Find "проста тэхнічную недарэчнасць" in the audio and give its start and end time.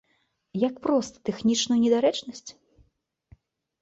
0.85-2.51